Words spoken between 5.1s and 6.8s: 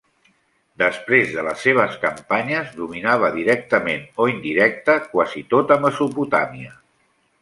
quasi tota Mesopotàmia.